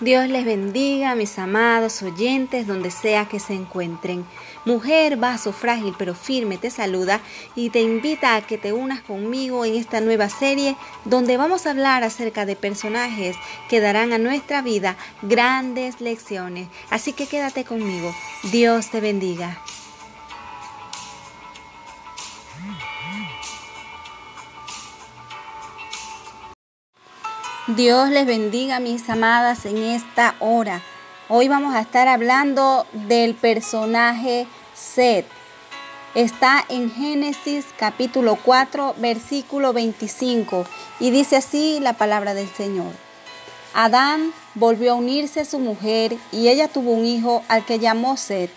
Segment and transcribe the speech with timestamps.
[0.00, 4.26] Dios les bendiga, mis amados oyentes, donde sea que se encuentren.
[4.64, 7.20] Mujer, vaso frágil pero firme, te saluda
[7.54, 11.70] y te invita a que te unas conmigo en esta nueva serie donde vamos a
[11.70, 13.36] hablar acerca de personajes
[13.68, 16.66] que darán a nuestra vida grandes lecciones.
[16.90, 18.12] Así que quédate conmigo.
[18.50, 19.60] Dios te bendiga.
[27.66, 30.82] Dios les bendiga, mis amadas, en esta hora.
[31.30, 35.24] Hoy vamos a estar hablando del personaje Seth.
[36.14, 40.66] Está en Génesis capítulo 4, versículo 25,
[41.00, 42.92] y dice así la palabra del Señor.
[43.72, 48.18] Adán volvió a unirse a su mujer y ella tuvo un hijo al que llamó
[48.18, 48.50] Seth,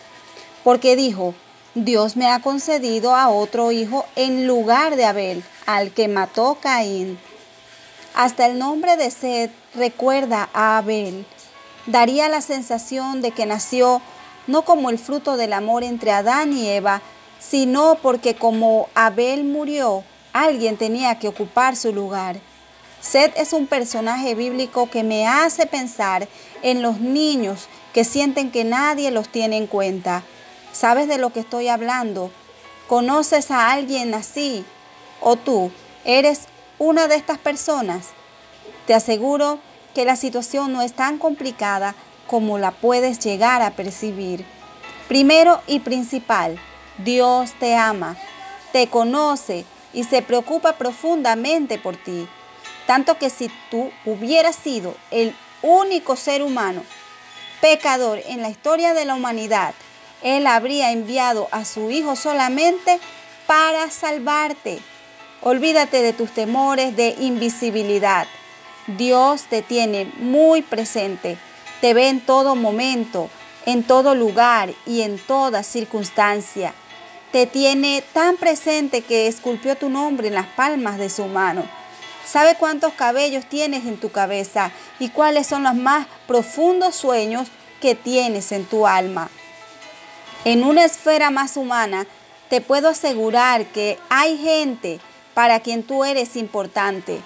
[0.66, 1.34] porque dijo,
[1.76, 7.18] Dios me ha concedido a otro hijo en lugar de Abel, al que mató Caín.
[8.18, 11.24] Hasta el nombre de Seth recuerda a Abel.
[11.86, 14.02] Daría la sensación de que nació
[14.48, 17.04] no como el fruto del amor entre Adán y Eva,
[17.38, 22.40] sino porque como Abel murió, alguien tenía que ocupar su lugar.
[23.02, 26.28] Seth es un personaje bíblico que me hace pensar
[26.64, 30.24] en los niños que sienten que nadie los tiene en cuenta.
[30.72, 32.32] ¿Sabes de lo que estoy hablando?
[32.88, 34.66] ¿Conoces a alguien así?
[35.22, 35.70] ¿O tú
[36.04, 36.48] eres
[36.80, 38.10] una de estas personas.
[38.86, 39.60] Te aseguro
[39.94, 41.96] que la situación no es tan complicada
[42.28, 44.46] como la puedes llegar a percibir.
[45.08, 46.60] Primero y principal,
[46.98, 48.18] Dios te ama,
[48.72, 52.28] te conoce y se preocupa profundamente por ti.
[52.86, 56.84] Tanto que si tú hubieras sido el único ser humano
[57.62, 59.74] pecador en la historia de la humanidad,
[60.22, 63.00] Él habría enviado a su Hijo solamente
[63.48, 64.80] para salvarte.
[65.42, 68.26] Olvídate de tus temores de invisibilidad.
[68.88, 71.38] Dios te tiene muy presente,
[71.80, 73.30] te ve en todo momento,
[73.68, 76.74] en todo lugar y en toda circunstancia.
[77.32, 81.64] Te tiene tan presente que esculpió tu nombre en las palmas de su mano.
[82.26, 87.48] Sabe cuántos cabellos tienes en tu cabeza y cuáles son los más profundos sueños
[87.80, 89.30] que tienes en tu alma.
[90.46, 92.08] En una esfera más humana,
[92.50, 95.00] te puedo asegurar que hay gente
[95.38, 97.22] para quien tú eres importante.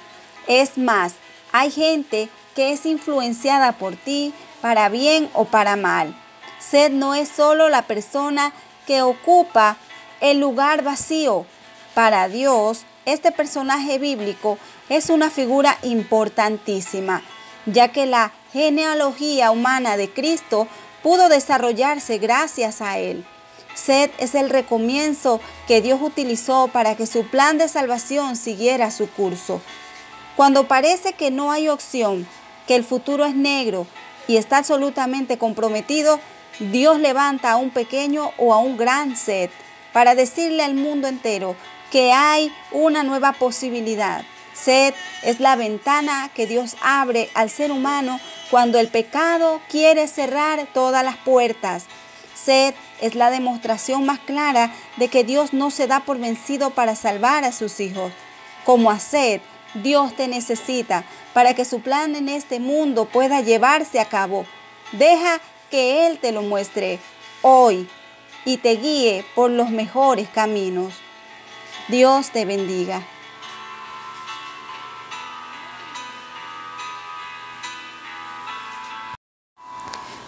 [0.45, 1.13] Es más,
[1.53, 2.27] hay gente
[2.57, 6.13] que es influenciada por ti para bien o para mal.
[6.59, 8.51] Sed no es solo la persona
[8.85, 9.77] que ocupa
[10.19, 11.45] el lugar vacío.
[11.93, 14.57] Para Dios, este personaje bíblico
[14.89, 17.21] es una figura importantísima,
[17.65, 20.67] ya que la genealogía humana de Cristo
[21.01, 23.25] pudo desarrollarse gracias a él.
[23.73, 29.09] Sed es el recomienzo que Dios utilizó para que su plan de salvación siguiera su
[29.09, 29.61] curso.
[30.35, 32.27] Cuando parece que no hay opción,
[32.67, 33.87] que el futuro es negro
[34.27, 36.19] y está absolutamente comprometido,
[36.59, 39.49] Dios levanta a un pequeño o a un gran Sed
[39.93, 41.55] para decirle al mundo entero
[41.91, 44.23] que hay una nueva posibilidad.
[44.53, 44.93] Sed
[45.23, 51.03] es la ventana que Dios abre al ser humano cuando el pecado quiere cerrar todas
[51.03, 51.85] las puertas
[52.43, 56.95] Sed es la demostración más clara de que Dios no se da por vencido para
[56.95, 58.11] salvar a sus hijos.
[58.63, 58.99] Como a
[59.73, 64.45] Dios te necesita para que su plan en este mundo pueda llevarse a cabo.
[64.91, 66.99] Deja que Él te lo muestre
[67.41, 67.87] hoy
[68.45, 70.93] y te guíe por los mejores caminos.
[71.87, 73.01] Dios te bendiga.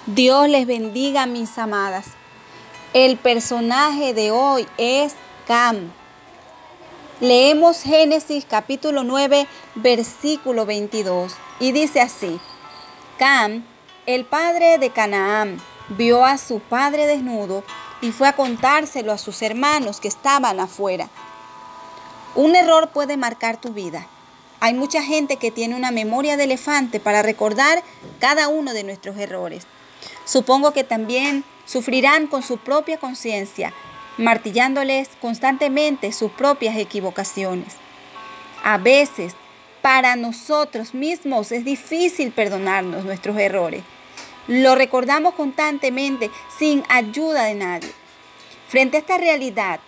[0.06, 2.23] Dios les bendiga, mis amadas.
[2.94, 5.16] El personaje de hoy es
[5.48, 5.92] Cam.
[7.22, 12.40] Leemos Génesis capítulo 9, versículo 22, y dice así,
[13.18, 13.66] Cam,
[14.06, 15.60] el padre de Canaán,
[15.90, 17.64] vio a su padre desnudo
[18.02, 21.10] y fue a contárselo a sus hermanos que estaban afuera.
[22.36, 24.06] Un error puede marcar tu vida.
[24.60, 27.82] Hay mucha gente que tiene una memoria de elefante para recordar
[28.20, 29.66] cada uno de nuestros errores.
[30.26, 33.74] Supongo que también sufrirán con su propia conciencia,
[34.18, 37.76] martillándoles constantemente sus propias equivocaciones.
[38.64, 39.36] A veces,
[39.82, 43.84] para nosotros mismos es difícil perdonarnos nuestros errores.
[44.48, 47.92] Lo recordamos constantemente sin ayuda de nadie.
[48.68, 49.80] Frente a esta realidad,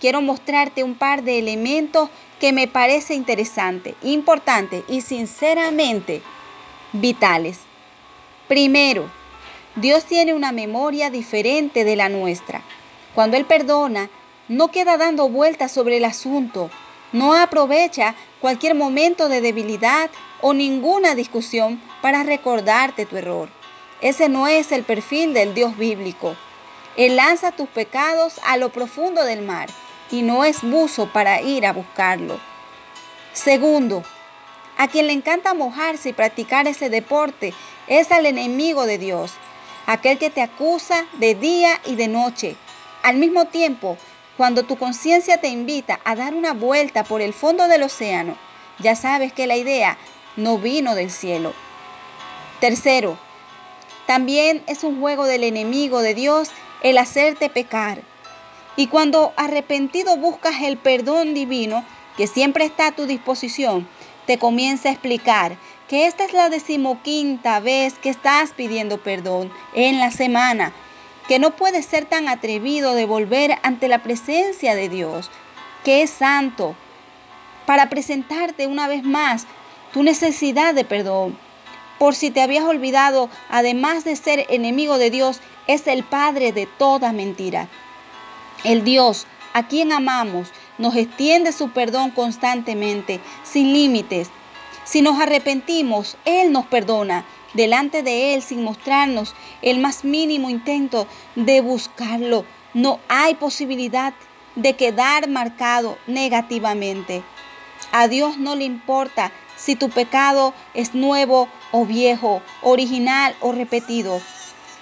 [0.00, 2.10] quiero mostrarte un par de elementos
[2.40, 6.20] que me parece interesante, importante y sinceramente
[6.92, 7.60] vitales.
[8.48, 9.10] Primero,
[9.76, 12.62] Dios tiene una memoria diferente de la nuestra.
[13.12, 14.08] Cuando Él perdona,
[14.46, 16.70] no queda dando vueltas sobre el asunto.
[17.12, 20.10] No aprovecha cualquier momento de debilidad
[20.40, 23.48] o ninguna discusión para recordarte tu error.
[24.00, 26.36] Ese no es el perfil del Dios bíblico.
[26.96, 29.68] Él lanza tus pecados a lo profundo del mar
[30.08, 32.38] y no es buzo para ir a buscarlo.
[33.32, 34.04] Segundo,
[34.76, 37.54] a quien le encanta mojarse y practicar ese deporte
[37.88, 39.32] es al enemigo de Dios,
[39.86, 42.56] aquel que te acusa de día y de noche.
[43.02, 43.98] Al mismo tiempo,
[44.36, 48.36] cuando tu conciencia te invita a dar una vuelta por el fondo del océano,
[48.78, 49.96] ya sabes que la idea
[50.36, 51.52] no vino del cielo.
[52.60, 53.18] Tercero,
[54.06, 56.50] también es un juego del enemigo de Dios
[56.82, 58.02] el hacerte pecar.
[58.76, 61.84] Y cuando arrepentido buscas el perdón divino,
[62.16, 63.88] que siempre está a tu disposición,
[64.26, 65.56] te comienza a explicar
[65.88, 70.72] que esta es la decimoquinta vez que estás pidiendo perdón en la semana,
[71.28, 75.30] que no puedes ser tan atrevido de volver ante la presencia de Dios,
[75.84, 76.74] que es santo,
[77.66, 79.46] para presentarte una vez más
[79.92, 81.38] tu necesidad de perdón.
[81.98, 86.66] Por si te habías olvidado, además de ser enemigo de Dios, es el Padre de
[86.66, 87.68] toda mentira.
[88.64, 90.48] El Dios a quien amamos
[90.78, 94.30] nos extiende su perdón constantemente, sin límites.
[94.84, 101.06] Si nos arrepentimos, Él nos perdona delante de Él sin mostrarnos el más mínimo intento
[101.36, 102.44] de buscarlo.
[102.74, 104.12] No hay posibilidad
[104.56, 107.22] de quedar marcado negativamente.
[107.92, 114.20] A Dios no le importa si tu pecado es nuevo o viejo, original o repetido,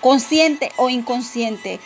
[0.01, 1.79] consciente o inconsciente.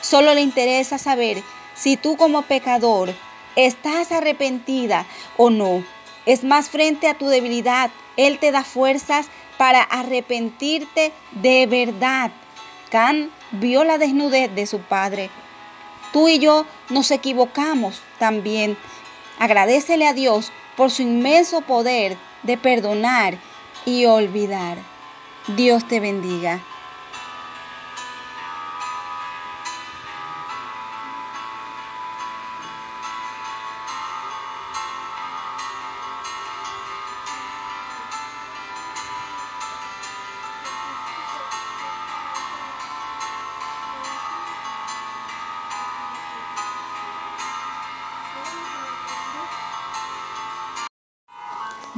[0.00, 1.42] Solo le interesa saber
[1.74, 3.14] si tú como pecador
[3.56, 5.84] estás arrepentida o no.
[6.26, 7.90] Es más frente a tu debilidad.
[8.16, 9.26] Él te da fuerzas
[9.56, 12.30] para arrepentirte de verdad.
[12.90, 15.30] Can vio la desnudez de su padre.
[16.12, 18.76] Tú y yo nos equivocamos también.
[19.38, 23.38] Agradecele a Dios por su inmenso poder de perdonar
[23.86, 24.78] y olvidar.
[25.56, 26.60] Dios te bendiga.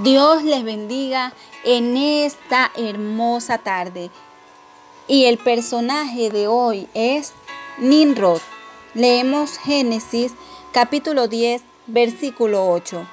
[0.05, 1.33] Dios les bendiga
[1.65, 4.11] en esta hermosa tarde.
[5.09, 7.33] Y el personaje de hoy es
[7.79, 8.43] Ninrod.
[8.93, 10.33] Leemos Génesis
[10.73, 13.09] capítulo 10, versículo 8.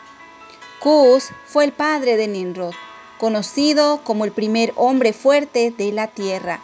[0.82, 2.74] Cus fue el padre de Ninrod,
[3.18, 6.60] conocido como el primer hombre fuerte de la tierra.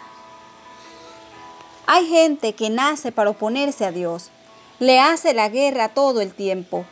[1.86, 4.32] Hay gente que nace para oponerse a Dios.
[4.80, 6.84] Le hace la guerra todo el tiempo.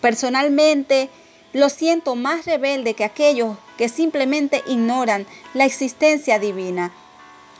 [0.00, 1.10] Personalmente,
[1.52, 6.92] lo siento más rebelde que aquellos que simplemente ignoran la existencia divina.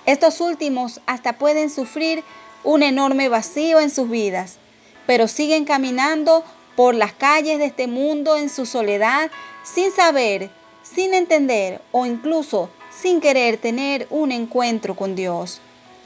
[0.07, 2.25] Estos últimos hasta pueden sufrir
[2.65, 4.59] un enorme vacío en sus vidas,
[5.07, 6.45] pero siguen caminando
[6.77, 9.31] por las calles de este mundo en su soledad
[9.63, 10.51] sin saber,
[10.83, 15.61] sin entender o incluso sin querer tener un encuentro con Dios.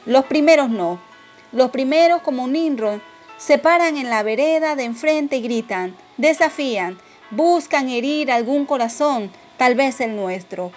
[0.04, 1.00] Los primeros no.
[1.52, 3.00] Los primeros como Nimrod
[3.38, 6.98] se paran en la vereda de enfrente y gritan, desafían,
[7.30, 10.72] buscan herir algún corazón, tal vez el nuestro.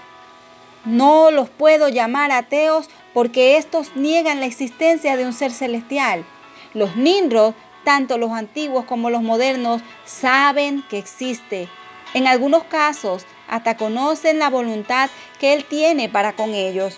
[0.85, 6.25] No los puedo llamar ateos porque estos niegan la existencia de un ser celestial.
[6.73, 11.67] Los Ninros, tanto los antiguos como los modernos, saben que existe.
[12.13, 15.09] En algunos casos, hasta conocen la voluntad
[15.39, 16.97] que Él tiene para con ellos,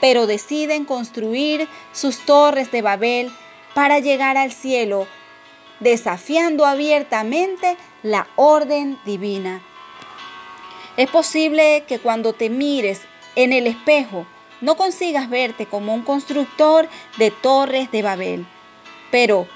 [0.00, 3.32] pero deciden construir sus torres de Babel
[3.74, 5.06] para llegar al cielo
[5.82, 9.62] desafiando abiertamente la orden divina.
[10.96, 13.02] Es posible que cuando te mires
[13.34, 14.26] en el espejo
[14.60, 18.46] no consigas verte como un constructor de torres de Babel.
[19.10, 19.48] Pero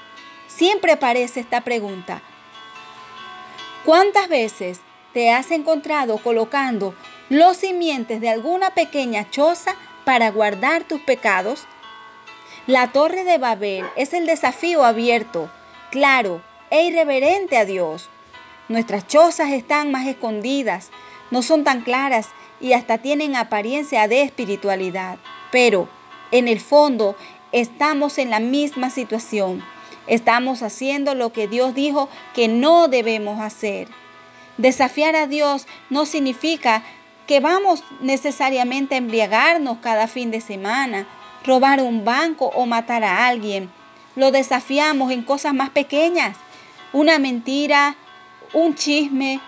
[0.47, 2.21] siempre aparece esta pregunta.
[3.85, 4.81] ¿Cuántas veces
[5.13, 6.93] te has encontrado colocando
[7.29, 11.65] los simientes de alguna pequeña choza para guardar tus pecados?
[12.65, 15.49] La torre de Babel es el desafío abierto
[15.91, 18.09] claro e irreverente a Dios.
[18.67, 20.89] Nuestras chozas están más escondidas,
[21.31, 22.29] no son tan claras
[22.59, 25.17] y hasta tienen apariencia de espiritualidad.
[25.51, 25.87] Pero
[26.31, 27.15] en el fondo
[27.51, 29.63] estamos en la misma situación.
[30.07, 33.87] Estamos haciendo lo que Dios dijo que no debemos hacer.
[34.57, 36.83] Desafiar a Dios no significa
[37.27, 41.05] que vamos necesariamente a embriagarnos cada fin de semana,
[41.45, 43.69] robar un banco o matar a alguien
[44.17, 46.35] lo desafiamos en cosas más pequeñas.
[46.91, 47.95] Una mentira,
[48.51, 49.39] un chisme.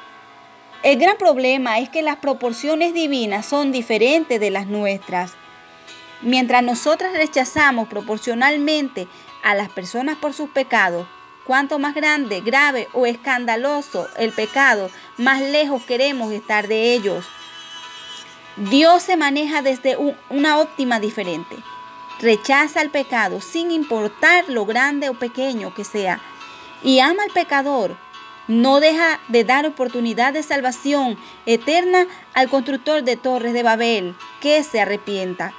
[0.84, 5.34] El gran problema es que las proporciones divinas son diferentes de las nuestras.
[6.22, 9.08] Mientras nosotras rechazamos proporcionalmente
[9.44, 11.08] a las personas por sus pecados,
[11.46, 17.26] cuanto más grande, grave o escandaloso el pecado, más lejos queremos estar de ellos.
[18.56, 19.98] Dios se maneja desde
[20.30, 21.56] una óptima diferente.
[22.22, 26.20] Rechaza el pecado sin importar lo grande o pequeño que sea.
[26.84, 27.98] Y ama al pecador.
[28.48, 34.64] No deja de dar oportunidad de salvación eterna al constructor de torres de Babel que
[34.64, 35.54] se arrepienta.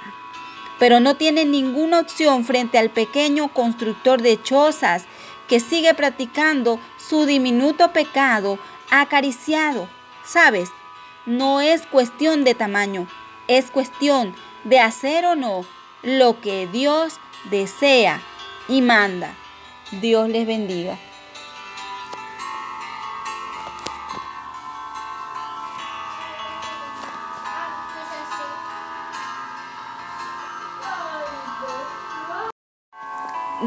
[0.77, 5.05] Pero no tiene ninguna opción frente al pequeño constructor de chozas
[5.47, 9.87] que sigue practicando su diminuto pecado acariciado.
[10.23, 10.71] ¿Sabes?
[11.25, 13.07] no es cuestión de tamaño,
[13.47, 15.65] es cuestión de hacer o no
[16.03, 18.21] lo que Dios desea
[18.67, 19.35] y manda.
[19.91, 20.97] Dios les bendiga.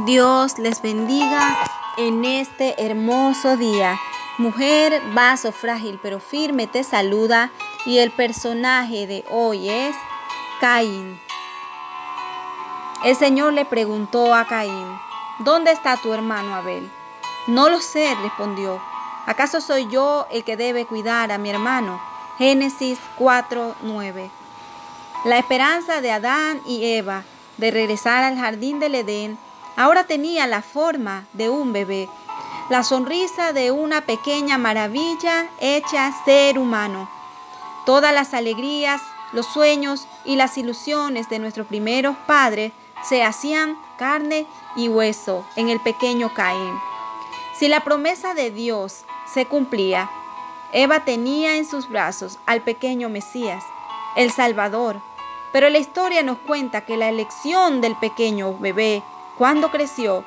[0.06, 1.56] Dios les bendiga
[1.96, 3.98] en este hermoso día.
[4.38, 7.52] Mujer, vaso frágil pero firme, te saluda
[7.86, 9.94] y el personaje de hoy es
[10.60, 11.23] Caín.
[13.04, 14.98] El Señor le preguntó a Caín,
[15.40, 16.90] ¿dónde está tu hermano Abel?
[17.46, 18.80] No lo sé, respondió.
[19.26, 22.00] ¿Acaso soy yo el que debe cuidar a mi hermano?
[22.38, 24.30] Génesis 4:9.
[25.24, 27.24] La esperanza de Adán y Eva
[27.58, 29.38] de regresar al jardín del Edén
[29.76, 32.08] ahora tenía la forma de un bebé
[32.70, 37.10] la sonrisa de una pequeña maravilla hecha ser humano.
[37.84, 42.72] Todas las alegrías, los sueños y las ilusiones de nuestros primeros padres
[43.08, 44.46] se hacían carne
[44.76, 46.78] y hueso en el pequeño Caín.
[47.54, 50.10] Si la promesa de Dios se cumplía,
[50.72, 53.62] Eva tenía en sus brazos al pequeño Mesías,
[54.16, 55.00] el Salvador.
[55.52, 59.04] Pero la historia nos cuenta que la elección del pequeño bebé,
[59.38, 60.24] cuando creció,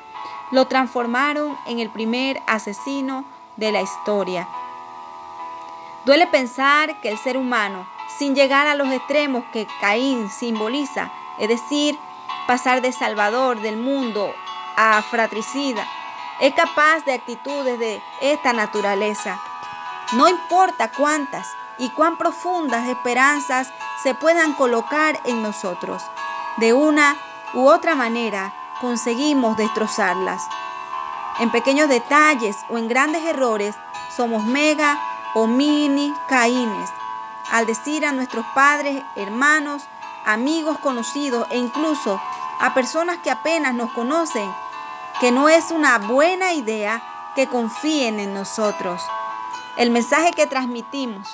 [0.52, 4.48] lo transformaron en el primer asesino de la historia.
[6.06, 7.86] Duele pensar que el ser humano,
[8.18, 11.98] sin llegar a los extremos que Caín simboliza, es decir,
[12.48, 14.34] pasar de salvador del mundo
[14.74, 15.86] a fratricida,
[16.40, 19.38] es capaz de actitudes de esta naturaleza.
[20.14, 23.70] No importa cuántas y cuán profundas esperanzas
[24.02, 26.02] se puedan colocar en nosotros,
[26.56, 27.18] de una
[27.52, 30.42] u otra manera conseguimos destrozarlas.
[31.40, 33.76] En pequeños detalles o en grandes errores
[34.16, 34.98] somos mega
[35.34, 36.88] o mini caínes.
[37.50, 39.86] Al decir a nuestros padres, hermanos,
[40.24, 42.18] amigos conocidos e incluso
[42.60, 44.50] a personas que apenas nos conocen
[45.20, 47.02] que no es una buena idea
[47.34, 49.02] que confíen en nosotros.
[49.76, 51.28] El mensaje que transmitimos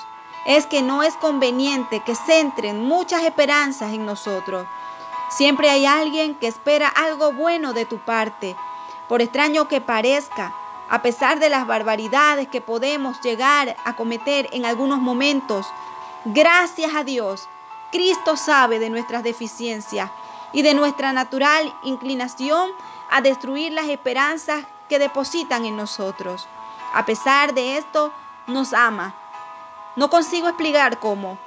[0.45, 4.67] es que no es conveniente que centren muchas esperanzas en nosotros
[5.29, 8.55] Siempre hay alguien que espera algo bueno de tu parte,
[9.09, 10.53] por extraño que parezca,
[10.89, 15.65] a pesar de las barbaridades que podemos llegar a cometer en algunos momentos.
[16.25, 17.49] Gracias a Dios,
[17.91, 20.11] Cristo sabe de nuestras deficiencias
[20.55, 22.71] y de nuestra natural inclinación
[23.11, 26.47] a destruir las esperanzas que depositan en nosotros.
[26.93, 28.13] A pesar de esto,
[28.47, 29.13] nos ama.
[29.97, 31.37] No consigo explicar cómo.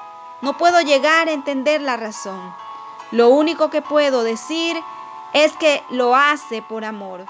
[0.43, 2.55] No puedo llegar a entender la razón.
[3.11, 4.79] Lo único que puedo decir
[5.33, 7.25] es que lo hace por amor.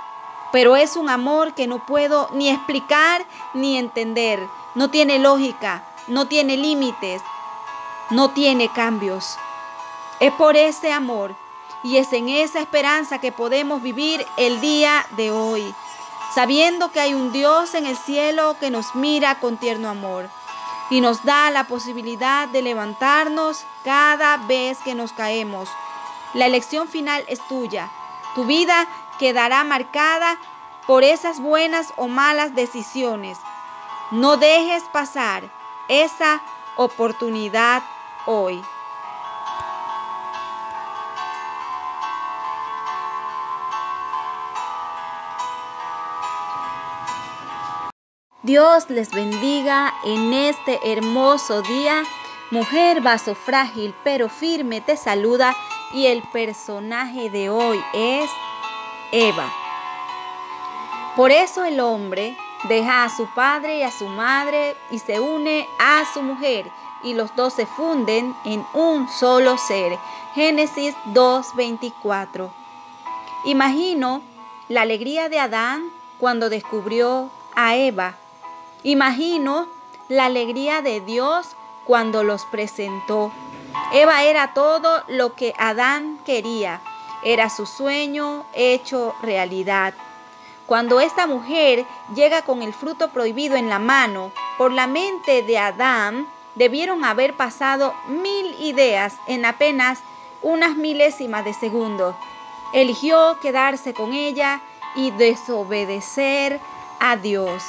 [0.50, 4.44] Pero es un amor que no puedo ni explicar ni entender.
[4.74, 7.22] No tiene lógica, no tiene límites,
[8.10, 9.38] no tiene cambios.
[10.18, 11.36] Es por ese amor
[11.82, 15.74] y es en esa esperanza que podemos vivir el día de hoy,
[16.34, 20.28] sabiendo que hay un Dios en el cielo que nos mira con tierno amor
[20.90, 25.68] y nos da la posibilidad de levantarnos cada vez que nos caemos.
[26.34, 27.90] La elección final es tuya.
[28.34, 28.86] Tu vida
[29.18, 30.38] quedará marcada
[30.86, 33.38] por esas buenas o malas decisiones.
[34.10, 35.44] No dejes pasar
[35.88, 36.40] esa
[36.76, 37.82] oportunidad
[38.26, 38.62] hoy.
[48.48, 52.02] Dios les bendiga en este hermoso día.
[52.50, 55.54] Mujer vaso frágil pero firme te saluda
[55.92, 58.30] y el personaje de hoy es
[59.12, 59.52] Eva.
[61.14, 62.38] Por eso el hombre
[62.70, 66.64] deja a su padre y a su madre y se une a su mujer
[67.02, 69.98] y los dos se funden en un solo ser.
[70.34, 72.50] Génesis 2.24.
[73.44, 74.22] Imagino
[74.70, 75.82] la alegría de Adán
[76.18, 78.16] cuando descubrió a Eva
[78.84, 79.68] Imagino
[80.08, 83.32] la alegría de Dios cuando los presentó.
[83.92, 86.80] Eva era todo lo que Adán quería.
[87.24, 89.94] Era su sueño hecho realidad.
[90.66, 95.58] Cuando esta mujer llega con el fruto prohibido en la mano, por la mente de
[95.58, 100.00] Adán debieron haber pasado mil ideas en apenas
[100.42, 102.16] unas milésimas de segundo.
[102.72, 104.60] Eligió quedarse con ella
[104.94, 106.60] y desobedecer
[107.00, 107.62] a Dios.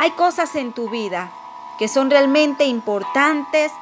[0.00, 1.32] Hay cosas en tu vida
[1.76, 3.72] que son realmente importantes,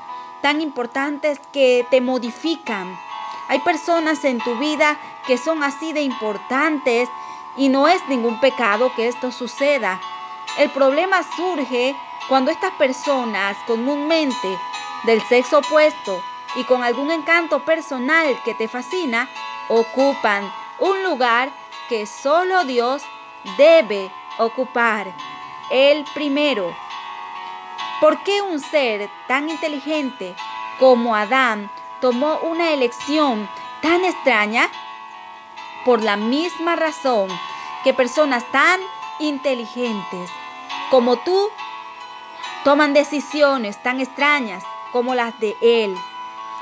[0.40, 2.98] tan importantes que te modifican.
[3.48, 7.10] Hay personas en tu vida que son así de importantes
[7.58, 10.00] y no es ningún pecado que esto suceda.
[10.56, 11.94] El problema surge
[12.30, 14.58] cuando estas personas comúnmente
[15.04, 16.22] del sexo opuesto
[16.54, 19.28] y con algún encanto personal que te fascina,
[19.68, 21.50] ocupan un lugar
[21.90, 23.02] que solo Dios
[23.58, 25.35] debe ocupar.
[25.70, 26.76] El primero.
[28.00, 30.36] ¿Por qué un ser tan inteligente
[30.78, 31.70] como Adán
[32.00, 33.48] tomó una elección
[33.82, 34.70] tan extraña?
[35.84, 37.28] Por la misma razón
[37.82, 38.80] que personas tan
[39.18, 40.30] inteligentes
[40.90, 41.50] como tú
[42.64, 45.96] toman decisiones tan extrañas como las de Él.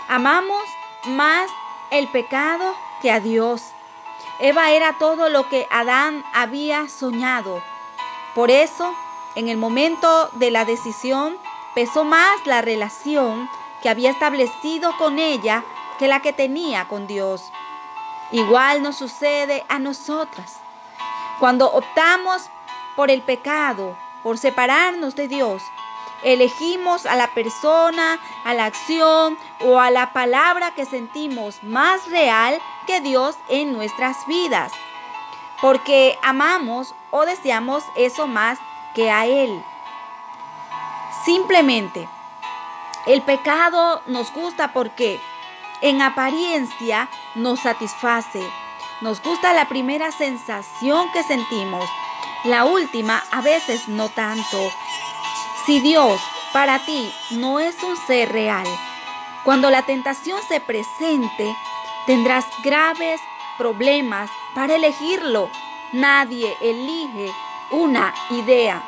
[0.08, 0.64] Amamos
[1.04, 1.50] más
[1.90, 3.72] el pecado que a Dios.
[4.40, 7.73] Eva era todo lo que Adán había soñado.
[8.34, 8.94] Por eso,
[9.36, 11.36] en el momento de la decisión,
[11.74, 13.48] pesó más la relación
[13.82, 15.64] que había establecido con ella
[15.98, 17.52] que la que tenía con Dios.
[18.32, 20.60] Igual nos sucede a nosotras.
[21.38, 22.42] Cuando optamos
[22.96, 25.62] por el pecado, por separarnos de Dios,
[26.24, 32.58] elegimos a la persona, a la acción o a la palabra que sentimos más real
[32.86, 34.72] que Dios en nuestras vidas.
[35.60, 38.58] Porque amamos o deseamos eso más
[38.92, 39.64] que a Él.
[41.24, 42.08] Simplemente,
[43.06, 45.20] el pecado nos gusta porque
[45.80, 48.42] en apariencia nos satisface.
[49.00, 51.88] Nos gusta la primera sensación que sentimos,
[52.42, 54.72] la última a veces no tanto.
[55.66, 56.20] Si Dios
[56.52, 58.66] para ti no es un ser real,
[59.44, 61.54] cuando la tentación se presente,
[62.06, 63.20] tendrás graves
[63.56, 65.48] problemas para elegirlo.
[65.94, 67.32] Nadie elige
[67.70, 68.82] una idea.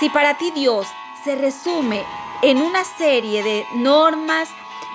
[0.00, 0.88] Si para ti Dios
[1.22, 2.02] se resume
[2.42, 4.48] en una serie de normas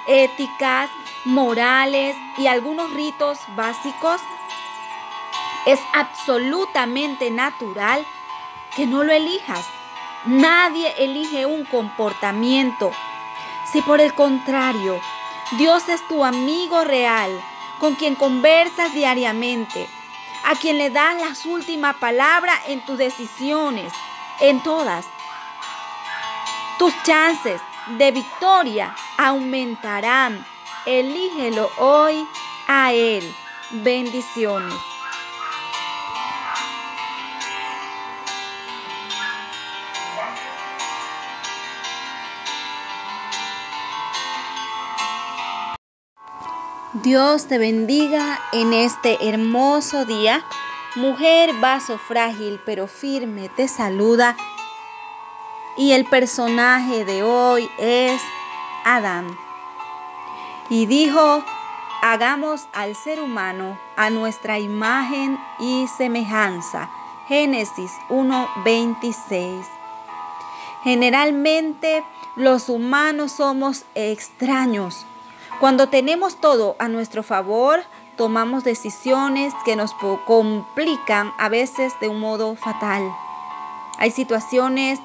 [0.05, 0.89] éticas,
[1.23, 4.19] morales y algunos ritos básicos,
[5.65, 8.05] es absolutamente natural
[8.75, 9.65] que no lo elijas.
[10.25, 12.91] Nadie elige un comportamiento.
[13.71, 14.99] Si por el contrario,
[15.57, 17.31] Dios es tu amigo real,
[17.79, 19.87] con quien conversas diariamente,
[20.47, 23.91] a quien le das las últimas palabras en tus decisiones,
[24.39, 25.05] en todas.
[26.79, 27.59] Tus chances
[27.97, 30.45] de victoria aumentarán.
[30.85, 32.25] Elígelo hoy
[32.65, 33.35] a Él.
[33.71, 34.96] Bendiciones.
[47.03, 50.43] Dios te bendiga en este hermoso día.
[50.95, 54.35] Mujer, vaso frágil pero firme, te saluda.
[55.77, 58.19] Y el personaje de hoy es
[58.83, 59.27] Adán.
[60.71, 61.43] Y dijo,
[62.01, 66.89] hagamos al ser humano a nuestra imagen y semejanza.
[67.27, 69.67] Génesis 1:26.
[70.83, 72.03] Generalmente
[72.35, 75.05] los humanos somos extraños
[75.59, 77.83] cuando tenemos todo a nuestro favor,
[78.15, 79.91] tomamos decisiones que nos
[80.25, 83.03] complican a veces de un modo fatal.
[83.97, 84.99] Hay situaciones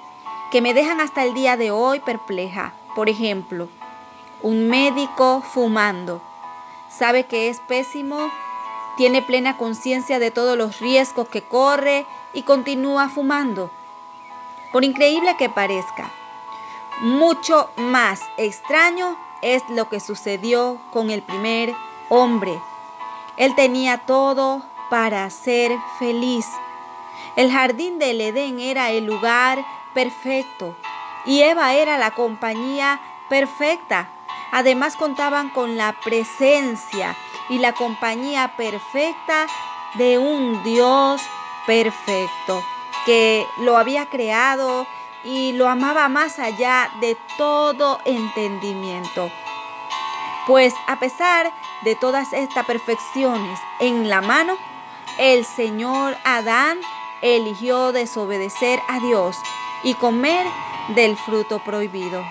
[0.51, 2.75] que me dejan hasta el día de hoy perpleja.
[2.95, 3.69] Por ejemplo,
[4.43, 6.21] un médico fumando.
[6.91, 8.31] Sabe que es pésimo,
[8.99, 13.71] tiene plena conciencia de todos los riesgos que corre y continúa fumando.
[14.73, 16.11] Por increíble que parezca,
[17.01, 21.75] mucho más extraño es lo que sucedió con el primer
[22.09, 22.59] hombre.
[23.37, 26.47] Él tenía todo para ser feliz.
[27.37, 30.77] El jardín del Edén era el lugar perfecto
[31.25, 34.09] y Eva era la compañía perfecta.
[34.53, 37.17] Además contaban con la presencia
[37.49, 39.47] y la compañía perfecta
[39.95, 41.23] de un Dios
[41.67, 42.63] perfecto
[43.07, 44.87] que lo había creado
[45.25, 49.31] y lo amaba más allá de todo entendimiento.
[50.47, 54.57] Pues a pesar de todas estas perfecciones en la mano,
[55.19, 56.79] el Señor Adán
[57.21, 59.37] eligió desobedecer a Dios
[59.85, 60.47] y comer
[60.89, 62.25] del fruto prohibido.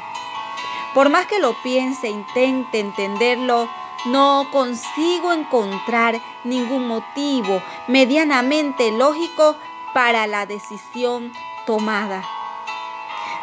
[0.93, 3.69] Por más que lo piense, intente entenderlo,
[4.05, 9.55] no consigo encontrar ningún motivo medianamente lógico
[9.93, 11.31] para la decisión
[11.65, 12.40] tomada.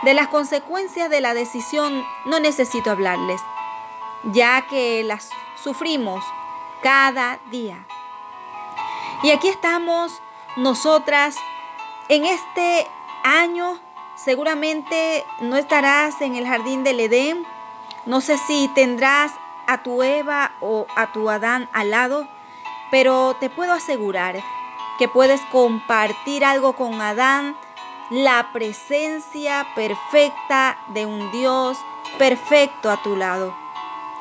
[0.03, 3.41] De las consecuencias de la decisión no necesito hablarles,
[4.33, 5.31] ya que las
[5.63, 6.25] sufrimos
[6.83, 7.85] cada día.
[9.23, 10.23] Y aquí estamos
[10.57, 11.37] nosotras
[12.09, 12.87] en este
[13.25, 13.79] año.
[14.15, 17.45] Seguramente no estarás en el jardín del Edén.
[18.07, 19.33] No sé si tendrás
[19.67, 22.29] a tu Eva o a tu Adán al lado,
[22.91, 24.43] pero te puedo asegurar
[24.99, 27.57] que puedes compartir algo con Adán,
[28.11, 31.79] la presencia perfecta de un Dios
[32.19, 33.55] perfecto a tu lado.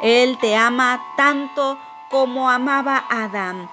[0.02, 1.78] Él te ama tanto
[2.10, 3.70] como amaba a Adán.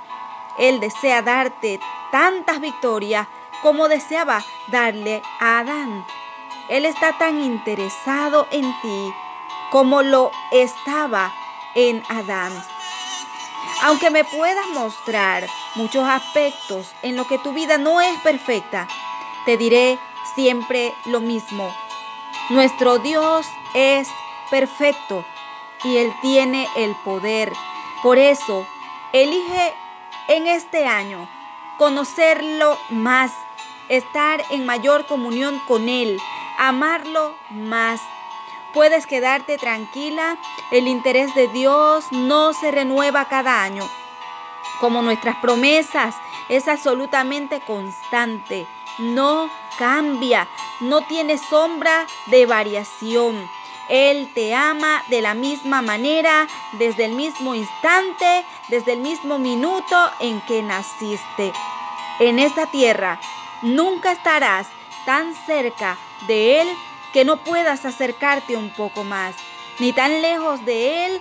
[0.59, 1.81] Él desea darte
[2.12, 3.27] tantas victorias
[3.62, 6.05] como deseaba darle a Adán.
[6.68, 9.14] Él está tan interesado en ti
[9.70, 11.33] como lo estaba
[11.74, 12.53] en Adán.
[13.83, 18.87] Aunque me puedas mostrar muchos aspectos en lo que tu vida no es perfecta,
[19.44, 19.98] te diré
[20.35, 21.74] siempre lo mismo.
[22.50, 24.09] Nuestro Dios es
[24.50, 25.24] perfecto
[25.83, 27.52] y Él tiene el poder.
[28.02, 28.66] Por eso,
[29.12, 29.74] elige
[30.28, 31.28] en este año
[31.78, 33.33] conocerlo más,
[33.88, 36.20] estar en mayor comunión con Él,
[36.59, 38.00] amarlo más.
[38.72, 40.37] Puedes quedarte tranquila,
[40.70, 43.88] el interés de Dios no se renueva cada año.
[44.80, 46.16] Como nuestras promesas,
[46.48, 48.66] es absolutamente constante,
[48.98, 50.48] no cambia,
[50.80, 53.48] no tiene sombra de variación.
[53.88, 60.11] Él te ama de la misma manera, desde el mismo instante, desde el mismo minuto
[60.20, 61.52] en que naciste.
[62.18, 63.20] En esta tierra
[63.62, 64.68] nunca estarás
[65.04, 66.68] tan cerca de Él
[67.12, 69.35] que no puedas acercarte un poco más,
[69.78, 71.20] ni tan lejos de Él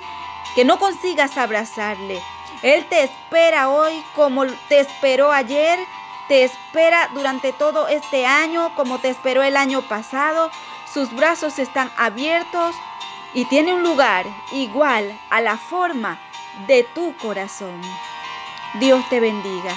[0.55, 2.21] que no consigas abrazarle.
[2.61, 5.79] Él te espera hoy como te esperó ayer,
[6.27, 10.51] te espera durante todo este año como te esperó el año pasado
[10.93, 12.75] sus brazos están abiertos
[13.33, 16.19] y tiene un lugar igual a la forma
[16.67, 17.81] de tu corazón.
[18.75, 19.75] Dios te bendiga.